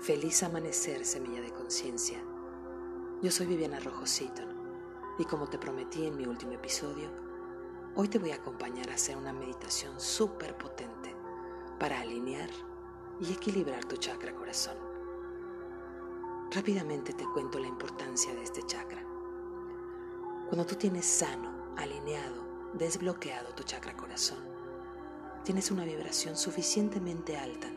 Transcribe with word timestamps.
Feliz 0.00 0.42
amanecer, 0.42 1.06
semilla 1.06 1.40
de 1.40 1.50
conciencia. 1.50 2.22
Yo 3.22 3.30
soy 3.30 3.46
Viviana 3.46 3.80
Rojo 3.80 4.04
y 5.18 5.24
como 5.24 5.48
te 5.48 5.58
prometí 5.58 6.04
en 6.04 6.16
mi 6.16 6.26
último 6.26 6.52
episodio, 6.52 7.08
hoy 7.94 8.08
te 8.08 8.18
voy 8.18 8.32
a 8.32 8.34
acompañar 8.34 8.90
a 8.90 8.94
hacer 8.94 9.16
una 9.16 9.32
meditación 9.32 9.98
súper 9.98 10.58
potente 10.58 11.14
para 11.78 12.00
alinear 12.00 12.50
y 13.18 13.32
equilibrar 13.32 13.86
tu 13.86 13.96
chakra 13.96 14.34
corazón. 14.34 14.76
Rápidamente 16.50 17.14
te 17.14 17.24
cuento 17.24 17.58
la 17.58 17.68
importancia 17.68 18.34
de 18.34 18.42
este 18.42 18.62
chakra. 18.66 19.02
Cuando 20.48 20.66
tú 20.66 20.74
tienes 20.74 21.06
sano, 21.06 21.74
alineado, 21.78 22.72
desbloqueado 22.74 23.54
tu 23.54 23.62
chakra 23.62 23.96
corazón, 23.96 24.44
tienes 25.44 25.70
una 25.70 25.86
vibración 25.86 26.36
suficientemente 26.36 27.38
alta 27.38 27.73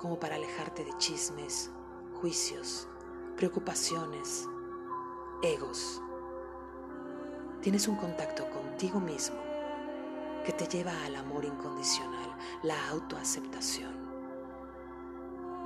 como 0.00 0.18
para 0.18 0.36
alejarte 0.36 0.82
de 0.82 0.96
chismes, 0.96 1.70
juicios, 2.20 2.88
preocupaciones, 3.36 4.48
egos. 5.42 6.00
Tienes 7.60 7.86
un 7.86 7.96
contacto 7.96 8.48
contigo 8.48 8.98
mismo 8.98 9.38
que 10.44 10.52
te 10.52 10.66
lleva 10.66 10.92
al 11.04 11.16
amor 11.16 11.44
incondicional, 11.44 12.34
la 12.62 12.88
autoaceptación. 12.88 13.94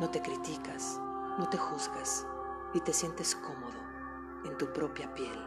No 0.00 0.10
te 0.10 0.20
criticas, 0.20 1.01
no 1.38 1.48
te 1.48 1.56
juzgas 1.56 2.26
y 2.74 2.80
te 2.80 2.92
sientes 2.92 3.37
cómodo 3.37 3.80
en 4.45 4.59
tu 4.59 4.73
propia 4.73 5.14
piel. 5.14 5.38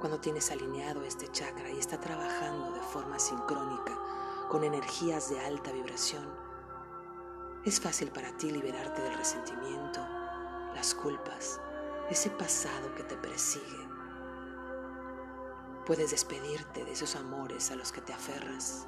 Cuando 0.00 0.18
tienes 0.18 0.50
alineado 0.50 1.02
este 1.04 1.28
chakra 1.28 1.70
y 1.70 1.78
está 1.78 2.00
trabajando 2.00 2.72
de 2.72 2.80
forma 2.80 3.20
sincrónica 3.20 3.96
con 4.50 4.64
energías 4.64 5.30
de 5.30 5.38
alta 5.40 5.70
vibración, 5.70 6.45
es 7.66 7.80
fácil 7.80 8.12
para 8.12 8.30
ti 8.36 8.52
liberarte 8.52 9.02
del 9.02 9.18
resentimiento, 9.18 10.00
las 10.72 10.94
culpas, 10.94 11.60
ese 12.08 12.30
pasado 12.30 12.94
que 12.94 13.02
te 13.02 13.16
persigue. 13.16 13.88
Puedes 15.84 16.12
despedirte 16.12 16.84
de 16.84 16.92
esos 16.92 17.16
amores 17.16 17.72
a 17.72 17.74
los 17.74 17.90
que 17.90 18.00
te 18.00 18.12
aferras. 18.12 18.86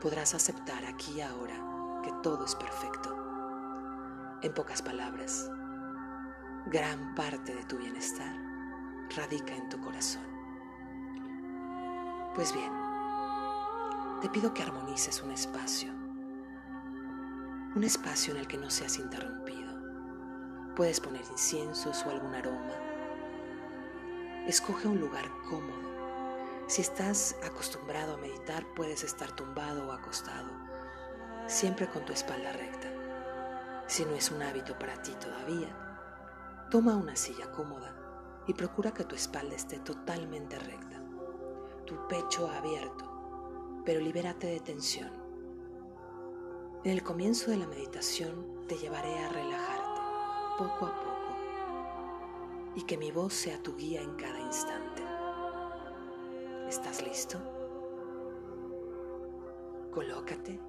Podrás 0.00 0.32
aceptar 0.34 0.84
aquí 0.84 1.14
y 1.14 1.20
ahora 1.22 2.00
que 2.04 2.12
todo 2.22 2.44
es 2.44 2.54
perfecto. 2.54 3.12
En 4.42 4.54
pocas 4.54 4.80
palabras, 4.80 5.50
gran 6.66 7.16
parte 7.16 7.52
de 7.52 7.64
tu 7.64 7.78
bienestar 7.78 8.32
radica 9.16 9.56
en 9.56 9.68
tu 9.70 9.80
corazón. 9.80 10.22
Pues 12.36 12.52
bien, 12.52 12.70
te 14.20 14.28
pido 14.28 14.54
que 14.54 14.62
armonices 14.62 15.20
un 15.20 15.32
espacio 15.32 15.95
un 17.76 17.84
espacio 17.84 18.32
en 18.32 18.40
el 18.40 18.48
que 18.48 18.56
no 18.56 18.70
seas 18.70 18.98
interrumpido. 18.98 19.70
Puedes 20.74 20.98
poner 20.98 21.20
inciensos 21.30 22.06
o 22.06 22.10
algún 22.10 22.34
aroma. 22.34 22.72
Escoge 24.46 24.88
un 24.88 24.98
lugar 24.98 25.26
cómodo. 25.50 26.64
Si 26.68 26.80
estás 26.80 27.36
acostumbrado 27.44 28.14
a 28.14 28.16
meditar, 28.16 28.64
puedes 28.74 29.04
estar 29.04 29.30
tumbado 29.32 29.86
o 29.86 29.92
acostado, 29.92 30.48
siempre 31.46 31.86
con 31.86 32.02
tu 32.06 32.14
espalda 32.14 32.50
recta. 32.54 32.88
Si 33.86 34.06
no 34.06 34.14
es 34.14 34.30
un 34.30 34.40
hábito 34.40 34.78
para 34.78 35.02
ti 35.02 35.12
todavía, 35.20 35.68
toma 36.70 36.96
una 36.96 37.14
silla 37.14 37.52
cómoda 37.52 37.94
y 38.46 38.54
procura 38.54 38.94
que 38.94 39.04
tu 39.04 39.14
espalda 39.14 39.54
esté 39.54 39.80
totalmente 39.80 40.58
recta, 40.58 41.02
tu 41.84 42.08
pecho 42.08 42.48
abierto, 42.48 43.82
pero 43.84 44.00
libérate 44.00 44.46
de 44.46 44.60
tensión 44.60 45.25
en 46.86 46.92
el 46.92 47.02
comienzo 47.02 47.50
de 47.50 47.56
la 47.56 47.66
meditación 47.66 48.46
te 48.68 48.76
llevaré 48.76 49.18
a 49.18 49.28
relajarte 49.28 50.00
poco 50.56 50.86
a 50.86 50.94
poco 50.94 51.36
y 52.76 52.82
que 52.82 52.96
mi 52.96 53.10
voz 53.10 53.34
sea 53.34 53.60
tu 53.60 53.74
guía 53.74 54.02
en 54.02 54.14
cada 54.14 54.38
instante. 54.38 55.02
¿Estás 56.68 57.02
listo? 57.02 57.40
Colócate 59.90 60.60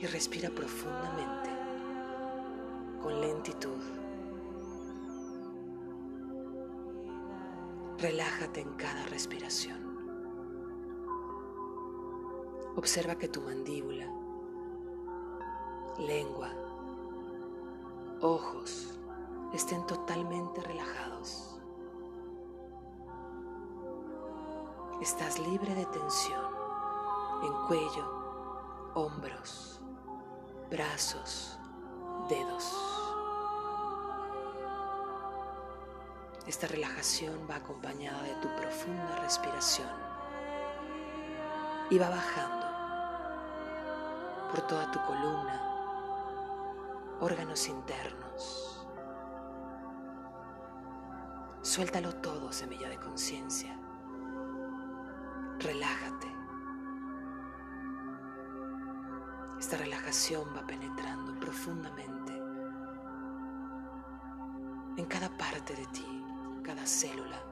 y 0.00 0.06
respira 0.06 0.50
profundamente, 0.50 1.50
con 3.02 3.20
lentitud. 3.20 3.82
Relájate 7.98 8.60
en 8.60 8.74
cada 8.74 9.06
respiración. 9.06 9.87
Observa 12.78 13.16
que 13.16 13.26
tu 13.26 13.40
mandíbula, 13.40 14.06
lengua, 15.98 16.48
ojos 18.20 18.96
estén 19.52 19.84
totalmente 19.84 20.60
relajados. 20.60 21.58
Estás 25.00 25.40
libre 25.40 25.74
de 25.74 25.86
tensión 25.86 26.44
en 27.42 27.52
cuello, 27.66 28.92
hombros, 28.94 29.80
brazos, 30.70 31.58
dedos. 32.28 32.76
Esta 36.46 36.68
relajación 36.68 37.40
va 37.50 37.56
acompañada 37.56 38.22
de 38.22 38.34
tu 38.36 38.48
profunda 38.54 39.16
respiración 39.16 39.90
y 41.90 41.98
va 41.98 42.10
bajando 42.10 42.67
por 44.48 44.62
toda 44.62 44.90
tu 44.90 45.00
columna, 45.02 45.60
órganos 47.20 47.68
internos. 47.68 48.86
Suéltalo 51.60 52.14
todo, 52.16 52.50
semilla 52.50 52.88
de 52.88 52.98
conciencia. 52.98 53.78
Relájate. 55.58 56.34
Esta 59.58 59.76
relajación 59.76 60.48
va 60.56 60.66
penetrando 60.66 61.38
profundamente 61.40 62.32
en 64.96 65.04
cada 65.04 65.28
parte 65.36 65.74
de 65.74 65.86
ti, 65.86 66.24
cada 66.62 66.86
célula, 66.86 67.42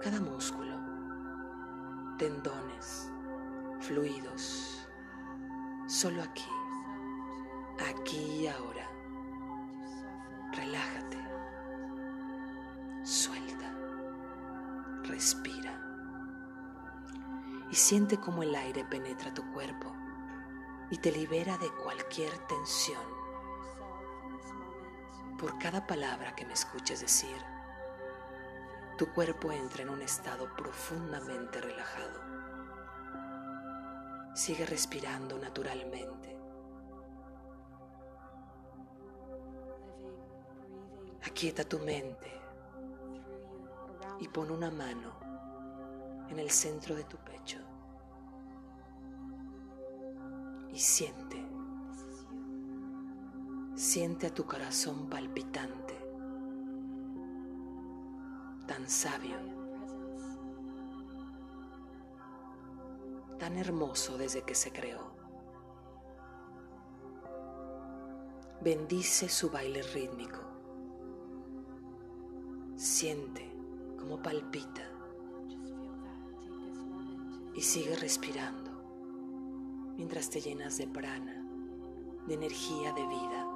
cada 0.00 0.20
músculo, 0.20 0.76
tendones, 2.16 3.10
fluidos 3.80 4.89
solo 5.90 6.22
aquí, 6.22 6.48
aquí 7.90 8.42
y 8.42 8.46
ahora. 8.46 8.88
Relájate, 10.52 11.18
suelta, 13.02 13.74
respira 15.02 15.76
y 17.70 17.74
siente 17.74 18.18
cómo 18.18 18.44
el 18.44 18.54
aire 18.54 18.84
penetra 18.84 19.34
tu 19.34 19.42
cuerpo 19.52 19.92
y 20.90 20.98
te 20.98 21.10
libera 21.10 21.58
de 21.58 21.68
cualquier 21.82 22.38
tensión. 22.46 23.02
Por 25.38 25.58
cada 25.58 25.88
palabra 25.88 26.36
que 26.36 26.46
me 26.46 26.52
escuches 26.52 27.00
decir, 27.00 27.36
tu 28.96 29.06
cuerpo 29.12 29.50
entra 29.50 29.82
en 29.82 29.90
un 29.90 30.02
estado 30.02 30.54
profundamente 30.54 31.60
relajado. 31.60 32.39
Sigue 34.34 34.64
respirando 34.64 35.38
naturalmente. 35.38 36.38
Aquieta 41.22 41.64
tu 41.64 41.78
mente 41.78 42.30
y 44.20 44.28
pon 44.28 44.50
una 44.50 44.70
mano 44.70 45.12
en 46.28 46.38
el 46.38 46.50
centro 46.50 46.94
de 46.94 47.04
tu 47.04 47.16
pecho 47.18 47.58
y 50.72 50.78
siente, 50.78 51.44
siente 53.74 54.28
a 54.28 54.34
tu 54.34 54.44
corazón 54.46 55.08
palpitante, 55.08 55.98
tan 58.66 58.88
sabio 58.88 59.59
hermoso 63.58 64.18
desde 64.18 64.42
que 64.42 64.54
se 64.54 64.72
creó. 64.72 65.10
Bendice 68.60 69.28
su 69.28 69.50
baile 69.50 69.82
rítmico. 69.82 70.38
Siente 72.76 73.50
cómo 73.98 74.22
palpita 74.22 74.82
y 77.54 77.62
sigue 77.62 77.96
respirando 77.96 78.70
mientras 79.96 80.30
te 80.30 80.40
llenas 80.40 80.76
de 80.78 80.86
prana, 80.86 81.42
de 82.26 82.34
energía 82.34 82.92
de 82.92 83.06
vida. 83.06 83.46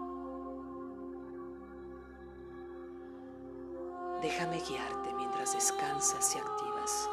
Déjame 4.22 4.60
guiarte 4.60 5.14
mientras 5.14 5.52
descansas 5.52 6.34
y 6.34 6.38
activas 6.38 7.10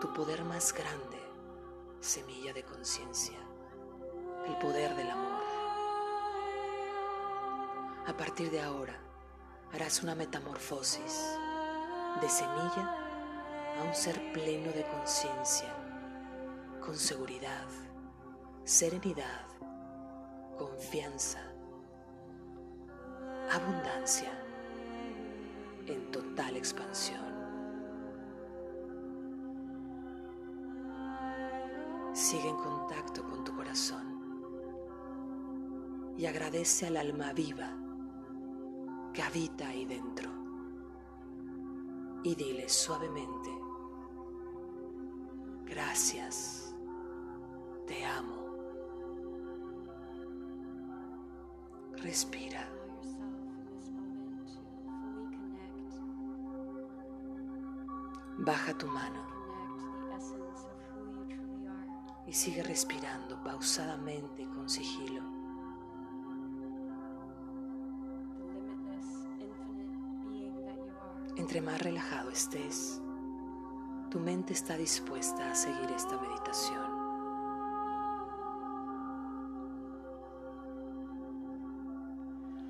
tu 0.00 0.12
poder 0.12 0.44
más 0.44 0.72
grande 0.72 1.29
semilla 2.00 2.54
de 2.54 2.64
conciencia, 2.64 3.38
el 4.46 4.56
poder 4.56 4.96
del 4.96 5.10
amor. 5.10 5.42
A 8.06 8.16
partir 8.16 8.50
de 8.50 8.60
ahora 8.60 8.98
harás 9.72 10.02
una 10.02 10.14
metamorfosis 10.14 11.36
de 12.20 12.28
semilla 12.28 12.96
a 13.78 13.84
un 13.84 13.94
ser 13.94 14.32
pleno 14.32 14.72
de 14.72 14.84
conciencia, 14.86 15.68
con 16.80 16.96
seguridad, 16.96 17.68
serenidad, 18.64 19.46
confianza, 20.58 21.42
abundancia, 23.50 24.32
en 25.86 26.10
total 26.10 26.56
expansión. 26.56 27.29
Sigue 32.20 32.50
en 32.50 32.56
contacto 32.56 33.24
con 33.24 33.42
tu 33.44 33.56
corazón 33.56 34.04
y 36.18 36.26
agradece 36.26 36.86
al 36.86 36.98
alma 36.98 37.32
viva 37.32 37.74
que 39.14 39.22
habita 39.22 39.68
ahí 39.68 39.86
dentro. 39.86 40.30
Y 42.22 42.34
dile 42.34 42.68
suavemente, 42.68 43.50
gracias, 45.64 46.76
te 47.86 48.04
amo. 48.04 48.54
Respira. 52.02 52.68
Baja 58.36 58.76
tu 58.76 58.86
mano 58.88 59.39
y 62.30 62.32
sigue 62.32 62.62
respirando 62.62 63.42
pausadamente 63.42 64.44
con 64.54 64.68
sigilo. 64.70 65.20
Entre 71.36 71.60
más 71.60 71.82
relajado 71.82 72.30
estés, 72.30 73.02
tu 74.10 74.20
mente 74.20 74.52
está 74.52 74.76
dispuesta 74.76 75.50
a 75.50 75.54
seguir 75.56 75.90
esta 75.90 76.20
meditación. 76.20 77.00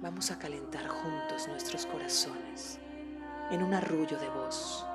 Vamos 0.01 0.31
a 0.31 0.39
calentar 0.39 0.89
juntos 0.89 1.49
nuestros 1.49 1.85
corazones 1.85 2.81
en 3.51 3.63
un 3.63 3.75
arrullo 3.75 4.19
de 4.19 4.29
voz, 4.31 4.87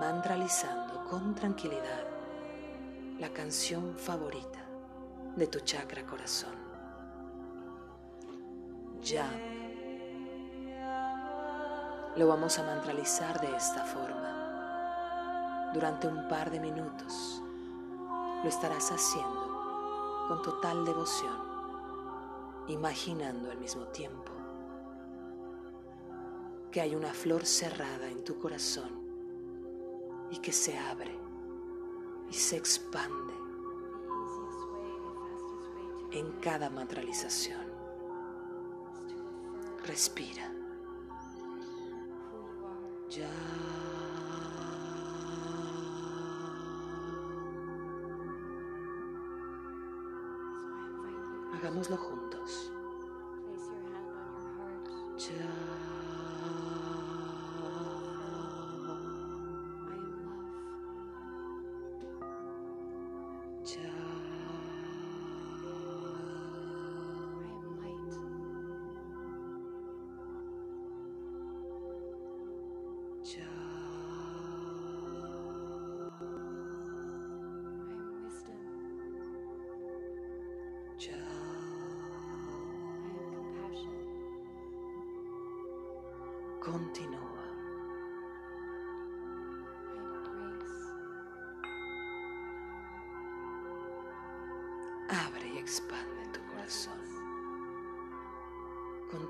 mantralizando 0.00 1.04
con 1.04 1.34
tranquilidad 1.34 2.11
la 3.22 3.32
canción 3.32 3.94
favorita 3.96 4.58
de 5.36 5.46
tu 5.46 5.60
chakra 5.60 6.04
corazón. 6.04 6.56
Ya. 9.00 9.30
Lo 12.16 12.26
vamos 12.26 12.58
a 12.58 12.64
mantralizar 12.64 13.40
de 13.40 13.56
esta 13.56 13.84
forma. 13.84 15.70
Durante 15.72 16.08
un 16.08 16.26
par 16.26 16.50
de 16.50 16.58
minutos 16.58 17.40
lo 18.42 18.48
estarás 18.48 18.90
haciendo 18.90 20.26
con 20.26 20.42
total 20.42 20.84
devoción, 20.84 21.38
imaginando 22.66 23.52
al 23.52 23.58
mismo 23.58 23.84
tiempo 23.84 24.32
que 26.72 26.80
hay 26.80 26.96
una 26.96 27.14
flor 27.14 27.46
cerrada 27.46 28.08
en 28.08 28.24
tu 28.24 28.40
corazón 28.40 28.90
y 30.32 30.38
que 30.38 30.50
se 30.50 30.76
abre 30.76 31.22
y 32.30 32.34
se 32.34 32.56
expande 32.56 33.34
en 36.12 36.30
cada 36.40 36.68
mantralización. 36.70 37.66
Respira. 39.84 40.52
Ya. 43.10 43.28
Hagámoslo 51.54 51.96
juntos. 51.96 52.72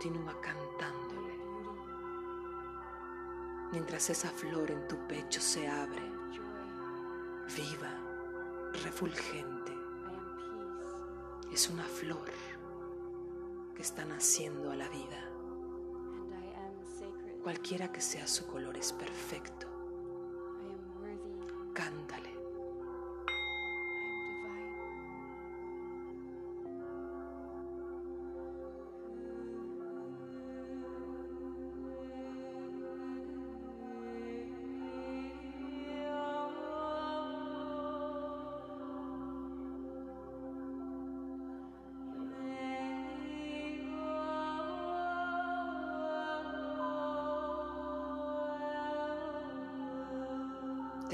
Continúa 0.03 0.35
cantándole. 0.41 1.33
Mientras 3.71 4.11
esa 4.11 4.31
flor 4.31 4.73
en 4.73 4.89
tu 4.89 4.97
pecho 5.07 5.41
se 5.41 5.69
abre, 5.69 6.03
viva, 7.57 8.73
refulgente. 8.83 9.73
Es 11.53 11.71
una 11.71 11.85
flor 11.85 12.33
que 13.77 13.83
está 13.83 14.05
naciendo 14.05 14.73
a 14.73 14.75
la 14.75 14.89
vida. 14.89 15.31
Cualquiera 17.45 17.93
que 17.93 18.01
sea 18.01 18.27
su 18.27 18.45
color 18.49 18.77
es 18.77 18.93
perfecto. 18.93 19.69
Cántale. 21.73 22.32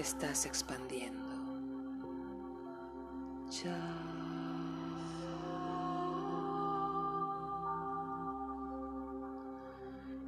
Estás 0.09 0.47
expandiendo. 0.47 1.37
Ya. 3.63 3.79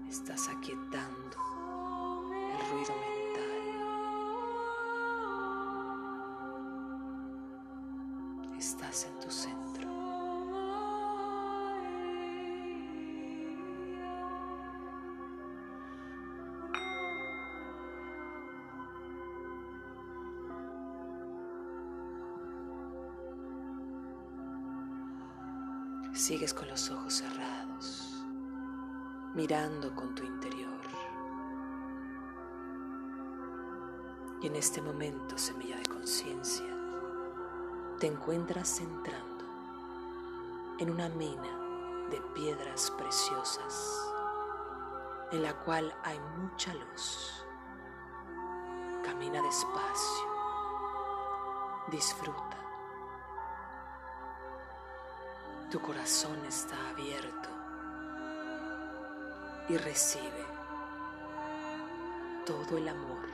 Estás 0.07 0.49
aquietando 0.51 1.37
el 2.31 2.59
ruido 2.71 2.95
mental. 3.07 3.63
Estás 8.59 9.07
en 9.07 9.19
tu 9.21 9.31
centro. 9.31 9.70
Sigues 26.21 26.53
con 26.53 26.69
los 26.69 26.91
ojos 26.91 27.15
cerrados, 27.15 28.27
mirando 29.35 29.95
con 29.95 30.15
tu 30.15 30.23
interior. 30.23 30.79
Y 34.43 34.49
en 34.49 34.55
este 34.55 34.83
momento, 34.83 35.39
semilla 35.39 35.79
de 35.79 35.87
conciencia, 35.87 36.77
te 37.99 38.07
encuentras 38.07 38.81
entrando 38.81 39.47
en 40.79 40.91
una 40.91 41.09
mina 41.09 42.09
de 42.11 42.21
piedras 42.35 42.91
preciosas, 42.99 44.07
en 45.33 45.43
la 45.43 45.55
cual 45.61 45.91
hay 46.05 46.21
mucha 46.37 46.75
luz. 46.75 47.47
Camina 49.03 49.43
despacio, 49.43 50.29
disfruta 51.91 52.70
Tu 55.71 55.79
corazón 55.79 56.45
está 56.47 56.75
abierto 56.89 57.49
y 59.69 59.77
recibe 59.77 60.45
todo 62.45 62.77
el 62.77 62.89
amor 62.89 63.29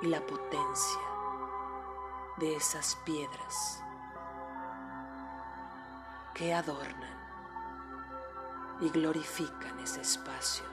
y 0.00 0.06
la 0.06 0.24
potencia 0.26 1.00
de 2.38 2.56
esas 2.56 2.96
piedras 3.04 3.82
que 6.32 6.54
adornan 6.54 7.18
y 8.80 8.88
glorifican 8.88 9.78
ese 9.80 10.00
espacio. 10.00 10.64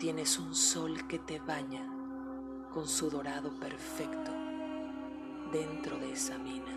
Tienes 0.00 0.36
un 0.40 0.52
sol 0.52 1.06
que 1.06 1.20
te 1.20 1.38
baña 1.38 1.86
con 2.72 2.88
su 2.88 3.08
dorado 3.08 3.52
perfecto 3.60 4.43
dentro 5.54 5.96
de 5.98 6.10
esa 6.10 6.36
mina. 6.36 6.74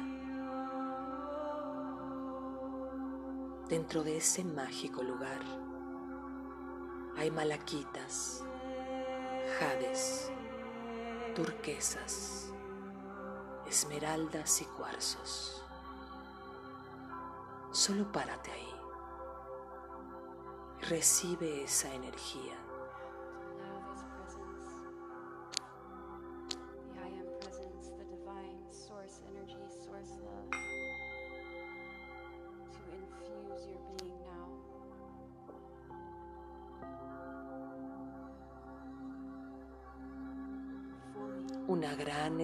Dentro 3.67 4.03
de 4.03 4.17
ese 4.17 4.43
mágico 4.43 5.01
lugar 5.01 5.41
hay 7.17 7.31
malaquitas, 7.31 8.45
jades, 9.59 10.31
turquesas, 11.35 12.53
esmeraldas 13.67 14.61
y 14.61 14.65
cuarzos. 14.65 15.65
Solo 17.71 18.11
párate 18.11 18.51
ahí 18.51 18.73
recibe 20.87 21.63
esa 21.63 21.91
energía. 21.93 22.66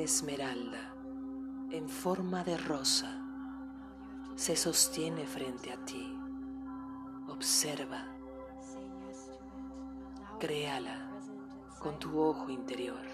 Esmeralda 0.03 0.93
en 1.71 1.87
forma 1.87 2.43
de 2.43 2.57
rosa 2.57 3.21
se 4.35 4.55
sostiene 4.55 5.25
frente 5.25 5.71
a 5.71 5.77
ti. 5.85 6.13
Observa, 7.29 8.05
créala 10.39 11.09
con 11.79 11.97
tu 11.99 12.19
ojo 12.19 12.49
interior. 12.49 13.05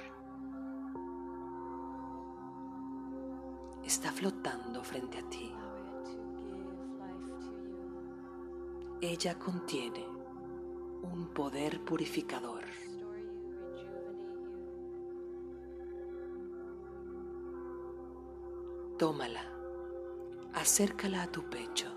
Está 3.86 4.12
flotando 4.12 4.84
frente 4.84 5.19
a 5.19 5.29
ti. 5.29 5.53
Ella 9.01 9.38
contiene 9.38 10.05
un 11.03 11.27
poder 11.34 11.84
purificador. 11.86 12.88
Tómala, 19.00 19.46
acércala 20.56 21.24
a 21.24 21.32
tu 21.32 21.41
pecho 21.50 21.88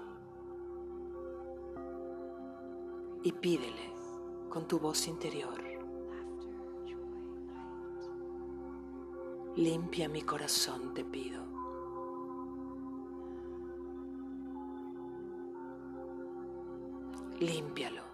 y 3.24 3.32
pídele 3.32 3.92
con 4.48 4.68
tu 4.68 4.78
voz 4.78 5.08
interior. 5.08 5.60
Limpia 9.56 10.08
mi 10.08 10.22
corazón, 10.22 10.94
te 10.94 11.04
pido. 11.04 11.42
Límpialo 17.40 18.04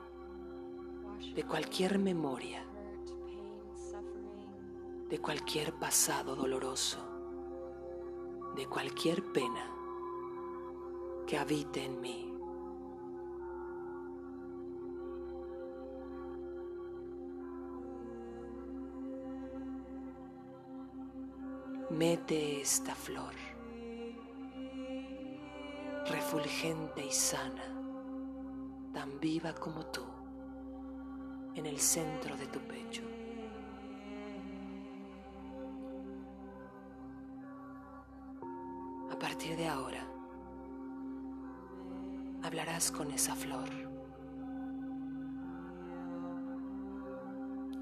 de 1.35 1.45
cualquier 1.45 1.99
memoria, 1.99 2.65
de 5.11 5.19
cualquier 5.19 5.75
pasado 5.75 6.35
doloroso 6.35 7.18
de 8.59 8.67
cualquier 8.67 9.23
pena 9.23 9.71
que 11.29 11.39
habite 11.39 11.85
en 11.85 12.01
mí. 12.01 12.25
Mete 21.91 22.61
esta 22.61 22.97
flor, 22.97 23.33
refulgente 26.07 27.07
y 27.07 27.13
sana, 27.13 27.63
tan 28.93 29.21
viva 29.21 29.55
como 29.55 29.87
tú, 29.87 30.03
en 31.55 31.65
el 31.65 31.79
centro 31.79 32.37
de 32.37 32.47
tu 32.49 32.59
pecho. 32.59 33.03
De 39.59 39.67
ahora, 39.67 40.07
hablarás 42.45 42.93
con 42.93 43.11
esa 43.11 43.35
flor. 43.35 43.69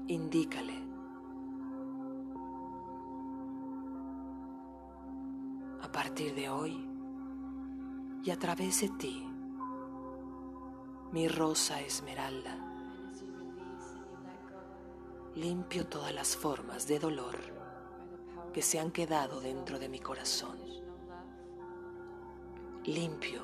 Indícale. 0.07 0.73
A 5.83 5.91
partir 5.91 6.33
de 6.33 6.49
hoy 6.49 6.89
y 8.23 8.31
a 8.31 8.39
través 8.39 8.81
de 8.81 8.89
ti, 8.89 9.23
mi 11.11 11.27
rosa 11.27 11.79
esmeralda, 11.81 12.57
limpio 15.35 15.85
todas 15.85 16.13
las 16.15 16.35
formas 16.35 16.87
de 16.87 16.97
dolor 16.97 17.37
que 18.51 18.63
se 18.63 18.79
han 18.79 18.89
quedado 18.89 19.41
dentro 19.41 19.77
de 19.77 19.89
mi 19.89 19.99
corazón 19.99 20.86
limpio 22.87 23.41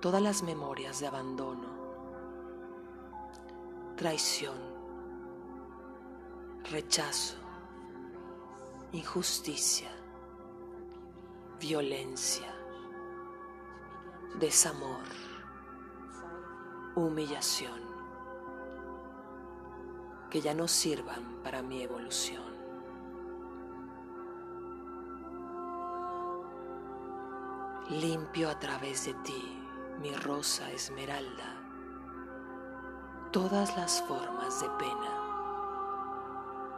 todas 0.00 0.22
las 0.22 0.42
memorias 0.42 1.00
de 1.00 1.06
abandono, 1.06 1.68
traición, 3.96 4.58
rechazo, 6.70 7.36
injusticia, 8.92 9.90
violencia, 11.58 12.54
desamor, 14.38 15.04
humillación, 16.94 17.80
que 20.30 20.40
ya 20.40 20.54
no 20.54 20.66
sirvan 20.66 21.42
para 21.42 21.62
mi 21.62 21.82
evolución. 21.82 22.59
Limpio 27.90 28.48
a 28.48 28.58
través 28.58 29.04
de 29.06 29.14
ti, 29.24 29.60
mi 30.00 30.14
rosa 30.14 30.70
esmeralda, 30.70 31.56
todas 33.32 33.76
las 33.76 34.00
formas 34.02 34.60
de 34.60 34.68
pena 34.78 35.18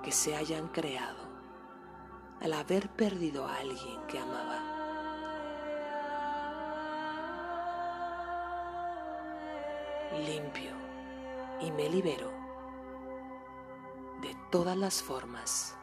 que 0.03 0.11
se 0.11 0.35
hayan 0.35 0.69
creado 0.69 1.23
al 2.41 2.55
haber 2.55 2.89
perdido 2.89 3.47
a 3.47 3.57
alguien 3.57 4.01
que 4.07 4.19
amaba. 4.19 4.59
Limpio 10.27 10.73
y 11.61 11.71
me 11.73 11.91
libero 11.91 12.33
de 14.23 14.35
todas 14.51 14.79
las 14.79 15.03
formas 15.03 15.77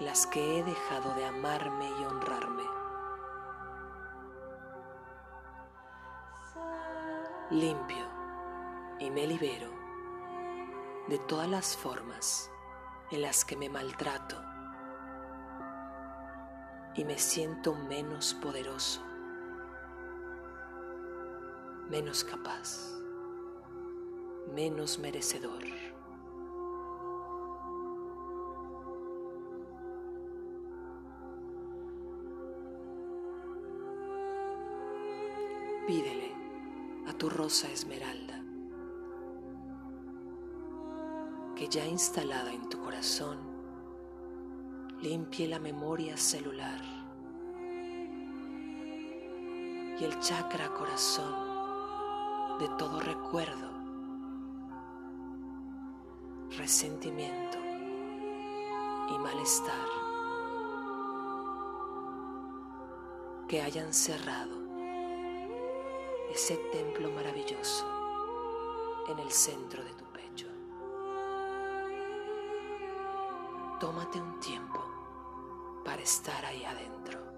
las 0.00 0.26
que 0.26 0.58
he 0.58 0.64
dejado 0.64 1.14
de 1.16 1.26
amarme 1.26 1.90
y 2.00 2.04
honrarme. 2.04 2.77
Limpio 7.50 8.06
y 9.00 9.10
me 9.10 9.26
libero 9.26 9.70
de 11.08 11.18
todas 11.20 11.48
las 11.48 11.74
formas 11.74 12.50
en 13.10 13.22
las 13.22 13.42
que 13.42 13.56
me 13.56 13.70
maltrato 13.70 14.36
y 16.94 17.04
me 17.04 17.16
siento 17.16 17.74
menos 17.74 18.34
poderoso, 18.34 19.00
menos 21.88 22.22
capaz, 22.22 22.98
menos 24.54 24.98
merecedor. 24.98 25.64
Pídele 35.86 36.17
tu 37.18 37.28
rosa 37.28 37.68
esmeralda, 37.68 38.40
que 41.56 41.68
ya 41.68 41.84
instalada 41.84 42.52
en 42.52 42.68
tu 42.68 42.78
corazón, 42.78 43.38
limpie 45.02 45.48
la 45.48 45.58
memoria 45.58 46.16
celular 46.16 46.80
y 49.98 50.04
el 50.04 50.16
chakra 50.20 50.72
corazón 50.74 51.34
de 52.60 52.68
todo 52.78 53.00
recuerdo, 53.00 53.68
resentimiento 56.56 57.58
y 59.10 59.18
malestar 59.18 59.88
que 63.48 63.60
hayan 63.60 63.92
cerrado 63.92 64.57
ese 66.30 66.56
templo 66.72 67.10
maravilloso 67.10 67.86
en 69.08 69.18
el 69.18 69.30
centro 69.30 69.82
de 69.82 69.90
tu 69.94 70.04
pecho. 70.06 70.46
Tómate 73.80 74.20
un 74.20 74.38
tiempo 74.40 74.84
para 75.84 76.02
estar 76.02 76.44
ahí 76.44 76.64
adentro. 76.64 77.37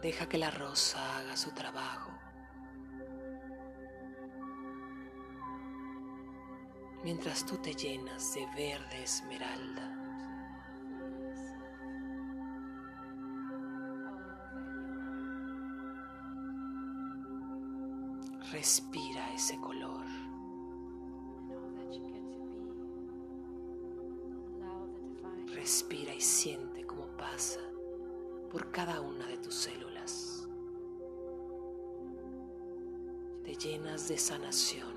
Deja 0.00 0.28
que 0.28 0.38
la 0.38 0.52
rosa 0.52 1.18
haga 1.18 1.36
su 1.36 1.50
trabajo. 1.50 2.12
Mientras 7.02 7.44
tú 7.44 7.56
te 7.56 7.74
llenas 7.74 8.32
de 8.34 8.46
verde 8.54 9.02
esmeralda. 9.02 9.97
De 34.08 34.16
sanación, 34.16 34.88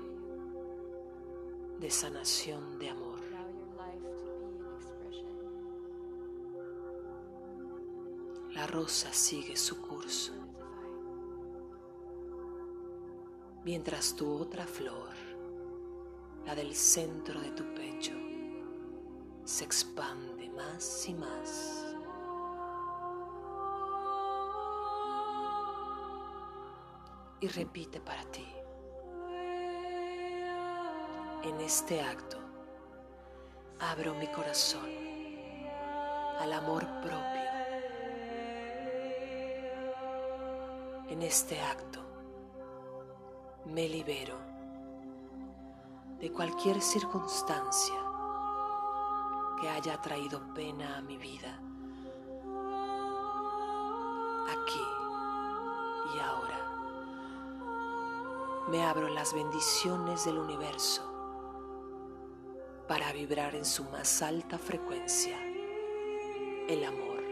de 1.78 1.90
sanación 1.90 2.78
de 2.78 2.88
amor. 2.88 3.20
La 8.54 8.66
rosa 8.66 9.12
sigue 9.12 9.54
su 9.54 9.82
curso, 9.82 10.32
mientras 13.64 14.16
tu 14.16 14.32
otra 14.32 14.66
flor, 14.66 15.10
la 16.46 16.54
del 16.54 16.74
centro 16.74 17.38
de 17.38 17.50
tu 17.50 17.64
pecho, 17.74 18.14
se 19.44 19.64
expande 19.64 20.48
más 20.48 21.06
y 21.06 21.14
más. 21.14 21.88
y 27.40 27.48
repite 27.48 28.00
para 28.00 28.22
ti. 28.26 28.46
En 31.42 31.60
este 31.60 32.00
acto 32.00 32.36
abro 33.80 34.14
mi 34.14 34.28
corazón 34.28 34.88
al 36.38 36.52
amor 36.52 36.86
propio. 37.00 37.42
En 41.08 41.20
este 41.22 41.60
acto 41.60 41.98
me 43.64 43.88
libero 43.88 44.36
de 46.20 46.30
cualquier 46.30 46.80
circunstancia 46.80 48.00
que 49.60 49.68
haya 49.68 50.00
traído 50.00 50.54
pena 50.54 50.98
a 50.98 51.02
mi 51.02 51.16
vida. 51.16 51.60
Aquí 54.48 54.86
y 56.14 56.20
ahora 56.20 56.60
me 58.68 58.84
abro 58.84 59.08
las 59.08 59.34
bendiciones 59.34 60.24
del 60.24 60.38
universo 60.38 61.11
para 62.88 63.12
vibrar 63.12 63.54
en 63.54 63.64
su 63.64 63.84
más 63.84 64.22
alta 64.22 64.58
frecuencia, 64.58 65.36
el 66.68 66.84
amor. 66.84 67.22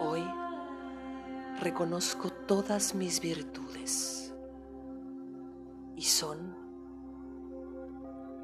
Hoy 0.00 0.24
reconozco 1.60 2.30
todas 2.30 2.94
mis 2.94 3.20
virtudes 3.20 4.32
y 5.96 6.02
son, 6.02 6.54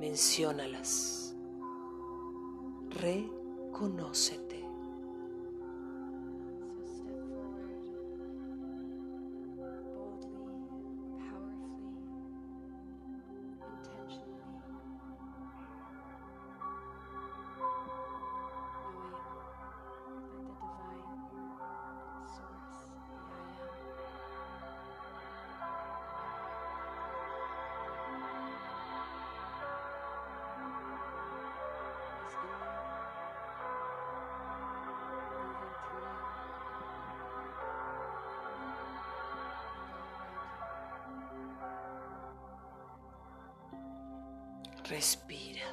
menciónalas, 0.00 1.36
reconócete. 2.90 4.43
Respira. 44.84 45.64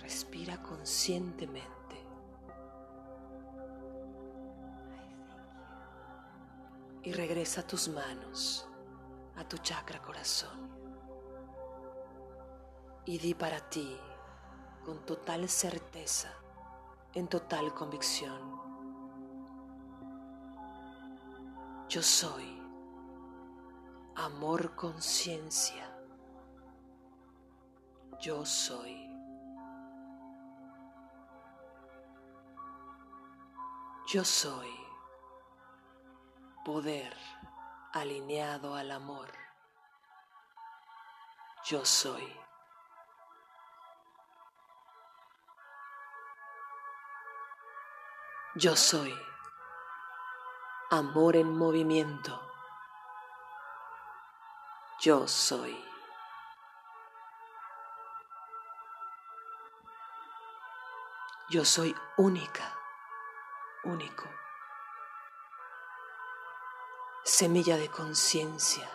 Respira 0.00 0.62
conscientemente. 0.62 1.68
Y 7.02 7.12
regresa 7.12 7.66
tus 7.66 7.88
manos 7.88 8.66
a 9.36 9.46
tu 9.46 9.58
chakra 9.58 10.00
corazón. 10.00 10.70
Y 13.04 13.18
di 13.18 13.34
para 13.34 13.60
ti 13.68 13.98
con 14.84 15.04
total 15.04 15.50
certeza, 15.50 16.32
en 17.12 17.28
total 17.28 17.74
convicción. 17.74 18.58
Yo 21.90 22.02
soy 22.02 22.58
amor 24.14 24.74
conciencia 24.76 25.89
yo 28.20 28.44
soy. 28.44 29.08
Yo 34.12 34.24
soy 34.24 34.68
poder 36.64 37.16
alineado 37.92 38.74
al 38.74 38.90
amor. 38.90 39.32
Yo 41.64 41.84
soy. 41.84 42.26
Yo 48.56 48.76
soy 48.76 49.14
amor 50.90 51.36
en 51.36 51.56
movimiento. 51.56 52.50
yo 55.00 55.26
soy. 55.26 55.89
Yo 61.50 61.64
soy 61.64 61.96
única, 62.16 62.78
único. 63.82 64.22
Semilla 67.24 67.76
de 67.76 67.90
conciencia 67.90 68.88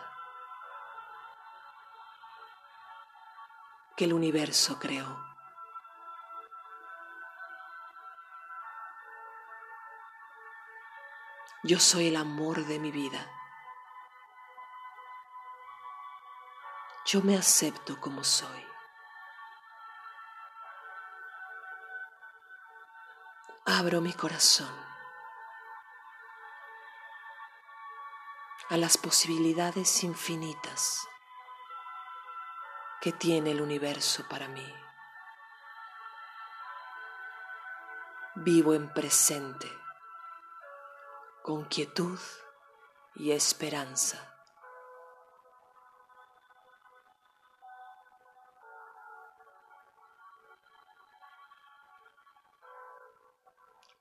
que 3.97 4.05
el 4.05 4.13
universo 4.13 4.79
creó. 4.79 5.21
Yo 11.63 11.77
soy 11.81 12.07
el 12.07 12.15
amor 12.15 12.65
de 12.67 12.79
mi 12.79 12.91
vida. 12.91 13.29
Yo 17.05 17.21
me 17.21 17.37
acepto 17.37 17.99
como 17.99 18.23
soy. 18.23 18.74
Abro 23.77 23.99
mi 23.99 24.13
corazón 24.13 24.73
a 28.69 28.77
las 28.77 28.97
posibilidades 28.97 30.05
infinitas 30.05 31.05
que 33.01 33.11
tiene 33.11 33.51
el 33.51 33.59
universo 33.59 34.25
para 34.29 34.47
mí. 34.47 34.73
Vivo 38.35 38.75
en 38.75 38.93
presente, 38.93 39.69
con 41.43 41.65
quietud 41.65 42.19
y 43.15 43.31
esperanza. 43.31 44.34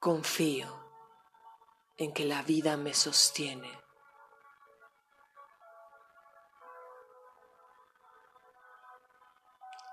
Confío 0.05 0.69
en 1.97 2.13
que 2.13 2.27
la 2.27 2.43
vida 2.43 2.77
me 2.77 2.93
sostiene. 2.93 3.73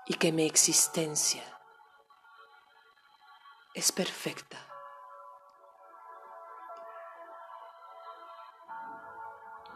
Y 0.04 0.12
que 0.16 0.30
mi 0.30 0.44
existencia 0.44 1.42
es 3.72 3.90
perfecta. 3.90 4.58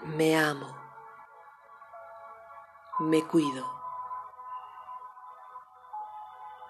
Me 0.05 0.37
amo, 0.37 0.77
me 2.99 3.27
cuido, 3.27 3.65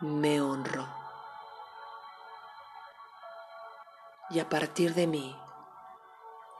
me 0.02 0.40
honro. 0.40 1.05
Y 4.36 4.40
a 4.40 4.50
partir 4.50 4.92
de 4.92 5.06
mí 5.06 5.34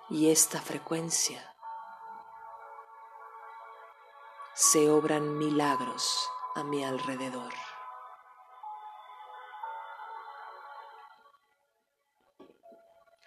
y 0.09 0.31
esta 0.31 0.63
frecuencia 0.63 1.55
se 4.55 4.89
obran 4.89 5.37
milagros 5.37 6.27
a 6.55 6.65
mi 6.65 6.83
alrededor. 6.83 7.53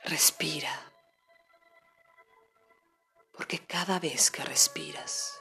Respira, 0.05 0.73
porque 3.33 3.63
cada 3.67 3.99
vez 3.99 4.31
que 4.31 4.43
respiras 4.43 5.39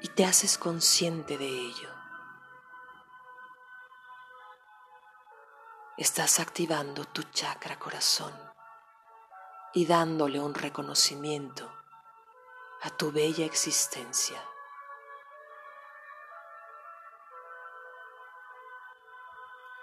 y 0.00 0.08
te 0.08 0.24
haces 0.24 0.56
consciente 0.56 1.36
de 1.36 1.48
ello, 1.48 2.03
estás 5.96 6.40
activando 6.40 7.04
tu 7.04 7.22
chakra 7.22 7.78
corazón 7.78 8.32
y 9.72 9.86
dándole 9.86 10.40
un 10.40 10.52
reconocimiento 10.52 11.70
a 12.82 12.90
tu 12.90 13.12
bella 13.12 13.44
existencia. 13.44 14.42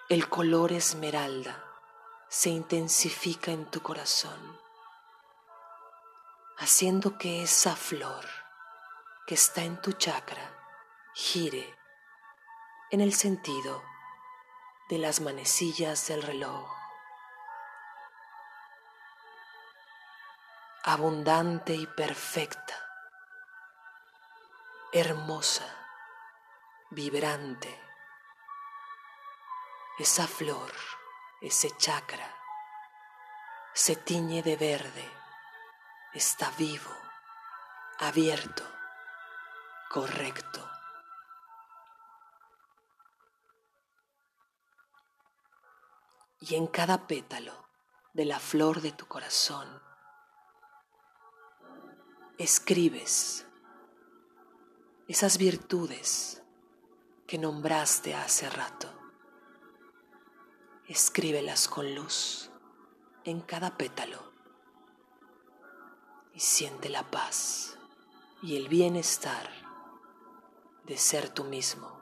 El 0.10 0.28
color 0.28 0.74
esmeralda 0.74 1.64
se 2.28 2.50
intensifica 2.50 3.52
en 3.52 3.66
tu 3.72 3.82
corazón, 3.82 4.60
haciendo 6.58 7.18
que 7.18 7.42
esa 7.44 7.78
flor 7.78 8.26
que 9.26 9.36
está 9.36 9.64
en 9.64 9.82
tu 9.82 9.94
chakra 9.94 10.58
gire 11.14 11.74
en 12.92 13.00
el 13.00 13.14
sentido 13.14 13.91
de 14.92 14.98
las 14.98 15.22
manecillas 15.22 16.10
del 16.10 16.22
reloj. 16.22 16.70
Abundante 20.84 21.74
y 21.74 21.88
perfecta, 21.88 22.76
hermosa, 24.92 25.66
vibrante, 26.90 27.74
esa 29.98 30.28
flor, 30.28 30.74
ese 31.40 31.70
chakra, 31.78 32.30
se 33.74 33.96
tiñe 33.96 34.44
de 34.44 34.58
verde, 34.58 35.10
está 36.12 36.52
vivo, 36.58 36.94
abierto, 37.98 38.66
correcto. 39.90 40.71
Y 46.42 46.56
en 46.56 46.68
cada 46.68 47.08
pétalo 47.08 47.54
de 48.14 48.26
la 48.26 48.40
flor 48.40 48.82
de 48.82 48.92
tu 48.92 49.08
corazón 49.08 49.82
escribes 52.38 53.46
esas 55.08 55.38
virtudes 55.38 56.42
que 57.28 57.38
nombraste 57.38 58.16
hace 58.16 58.50
rato. 58.50 58.92
Escríbelas 60.88 61.68
con 61.68 61.94
luz 61.94 62.50
en 63.24 63.42
cada 63.42 63.78
pétalo 63.78 64.34
y 66.34 66.40
siente 66.40 66.90
la 66.90 67.10
paz 67.12 67.78
y 68.42 68.58
el 68.58 68.68
bienestar 68.68 69.48
de 70.86 70.98
ser 70.98 71.30
tú 71.30 71.44
mismo. 71.44 72.01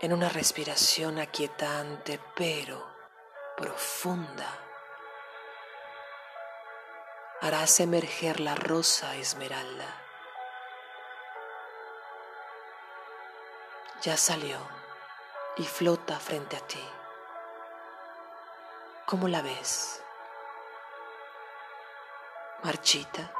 En 0.00 0.12
una 0.12 0.28
respiración 0.28 1.18
aquietante 1.18 2.20
pero 2.34 2.86
profunda. 3.56 4.48
Harás 7.40 7.80
emerger 7.80 8.40
la 8.40 8.54
rosa 8.54 9.14
esmeralda. 9.16 9.86
Ya 14.02 14.16
salió 14.16 14.58
y 15.56 15.64
flota 15.64 16.18
frente 16.18 16.56
a 16.56 16.66
ti. 16.66 16.84
¿Cómo 19.06 19.28
la 19.28 19.42
ves? 19.42 20.02
Marchita. 22.62 23.30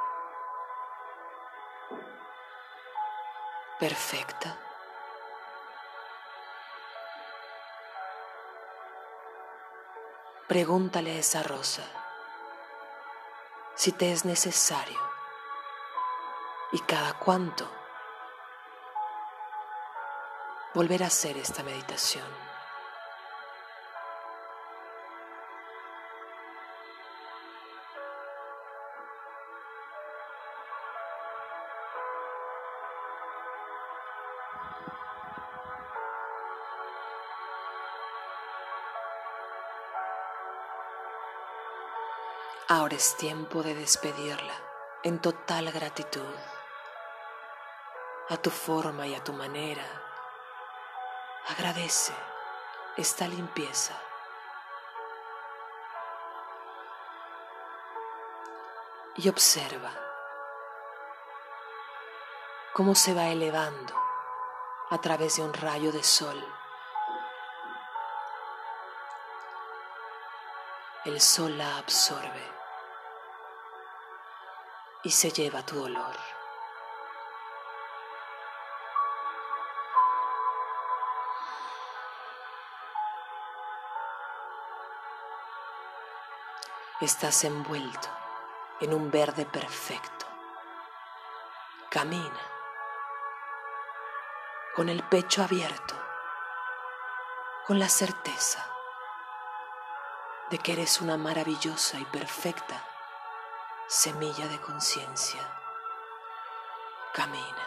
Perfecta. 3.81 4.59
Pregúntale 10.47 11.13
a 11.13 11.19
esa 11.21 11.43
rosa 11.43 11.83
si 13.75 13.93
te 13.93 14.13
es 14.13 14.27
necesario 14.27 15.01
y 16.73 16.81
cada 16.81 17.19
cuánto 17.19 17.67
volver 20.75 21.03
a 21.03 21.07
hacer 21.07 21.39
esta 21.39 21.63
meditación. 21.63 22.27
Ahora 42.77 42.97
es 42.97 43.17
tiempo 43.17 43.63
de 43.63 43.73
despedirla 43.73 44.53
en 45.05 45.21
total 45.21 45.71
gratitud, 45.71 46.35
a 48.29 48.37
tu 48.37 48.51
forma 48.51 49.07
y 49.07 49.15
a 49.15 49.23
tu 49.23 49.33
manera. 49.33 49.85
Agradece 51.51 52.13
esta 52.97 53.29
limpieza. 53.29 53.95
Y 59.19 59.29
observa 59.29 59.93
cómo 62.73 62.97
se 62.97 63.15
va 63.15 63.27
elevando 63.27 63.95
a 64.91 65.01
través 65.01 65.37
de 65.37 65.43
un 65.43 65.55
rayo 65.55 65.93
de 65.93 66.03
sol. 66.03 66.45
El 71.05 71.21
sol 71.21 71.57
la 71.57 71.79
absorbe 71.79 72.64
y 75.05 75.11
se 75.11 75.31
lleva 75.31 75.65
tu 75.65 75.77
dolor. 75.77 76.17
Estás 87.01 87.45
envuelto 87.45 88.09
en 88.81 88.95
un 88.95 89.11
verde 89.11 89.45
perfecto. 89.45 90.27
Camina 91.91 92.51
con 94.75 94.89
el 94.89 95.05
pecho 95.05 95.43
abierto, 95.43 95.95
con 97.67 97.79
la 97.79 97.89
certeza 97.89 98.67
de 100.51 100.59
que 100.59 100.73
eres 100.73 101.01
una 101.01 101.17
maravillosa 101.17 102.01
y 102.01 102.05
perfecta 102.07 102.94
semilla 103.95 104.49
de 104.49 104.61
conciencia. 104.61 105.41
Camina. 107.13 107.67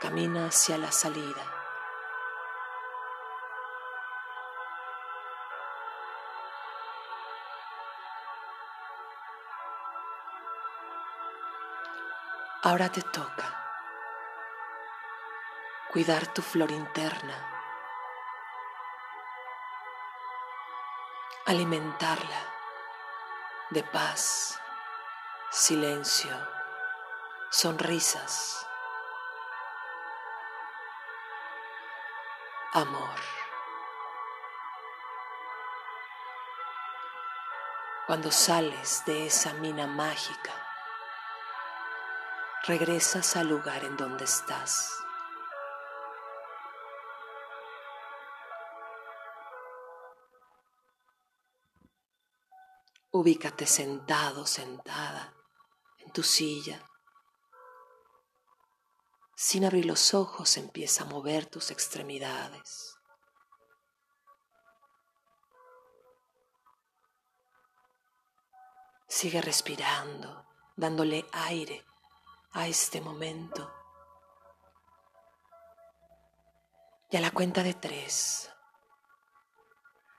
Camina 0.00 0.46
hacia 0.46 0.78
la 0.78 0.92
salida. 0.92 1.42
Ahora 12.62 12.88
te 12.92 13.02
toca 13.02 13.56
cuidar 15.90 16.32
tu 16.32 16.40
flor 16.40 16.70
interna, 16.70 17.34
alimentarla 21.46 22.49
de 23.70 23.84
paz, 23.84 24.58
silencio, 25.52 26.36
sonrisas, 27.50 28.66
amor. 32.72 33.20
Cuando 38.08 38.32
sales 38.32 39.04
de 39.06 39.26
esa 39.26 39.52
mina 39.54 39.86
mágica, 39.86 40.52
regresas 42.64 43.36
al 43.36 43.46
lugar 43.46 43.84
en 43.84 43.96
donde 43.96 44.24
estás. 44.24 44.99
Ubícate 53.12 53.66
sentado, 53.66 54.46
sentada 54.46 55.34
en 55.98 56.12
tu 56.12 56.22
silla. 56.22 56.80
Sin 59.34 59.64
abrir 59.64 59.84
los 59.84 60.14
ojos 60.14 60.56
empieza 60.56 61.02
a 61.02 61.06
mover 61.06 61.46
tus 61.46 61.72
extremidades. 61.72 62.96
Sigue 69.08 69.42
respirando, 69.42 70.46
dándole 70.76 71.26
aire 71.32 71.84
a 72.52 72.68
este 72.68 73.00
momento. 73.00 73.74
Y 77.10 77.16
a 77.16 77.20
la 77.20 77.32
cuenta 77.32 77.64
de 77.64 77.74
tres, 77.74 78.52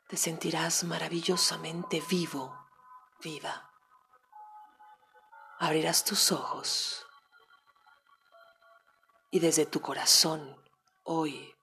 te 0.09 0.17
sentirás 0.17 0.83
maravillosamente 0.83 2.03
vivo 2.09 2.60
viva. 3.21 3.69
Abrirás 5.59 6.03
tus 6.03 6.31
ojos 6.31 7.05
y 9.29 9.39
desde 9.39 9.65
tu 9.65 9.81
corazón, 9.81 10.61
hoy 11.03 11.55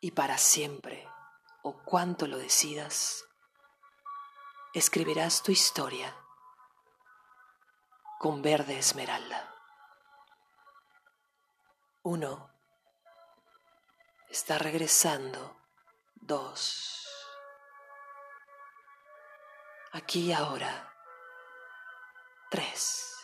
y 0.00 0.12
para 0.12 0.38
siempre, 0.38 1.08
o 1.62 1.82
cuanto 1.82 2.26
lo 2.26 2.38
decidas, 2.38 3.24
escribirás 4.72 5.42
tu 5.42 5.52
historia 5.52 6.16
con 8.18 8.40
verde 8.40 8.78
esmeralda. 8.78 9.54
Uno. 12.02 12.50
Está 14.28 14.58
regresando. 14.58 15.56
Dos. 16.14 17.13
Aquí 19.94 20.26
y 20.26 20.32
ahora. 20.32 20.92
Tres. 22.50 23.14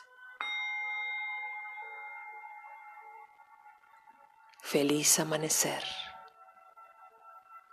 Feliz 4.62 5.18
amanecer. 5.18 5.82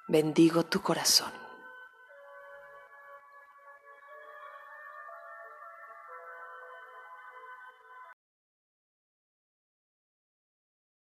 Bendigo 0.08 0.66
tu 0.66 0.82
corazón. 0.82 1.47